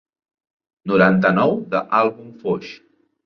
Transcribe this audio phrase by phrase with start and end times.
[0.91, 2.73] Noranta-nou de Àlbum Foix.